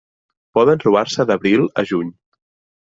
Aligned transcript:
Poden 0.59 0.81
trobar-se 0.85 1.27
d'abril 1.33 1.71
a 1.83 1.89
juny. 1.93 2.13